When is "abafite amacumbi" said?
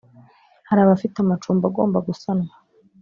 0.81-1.63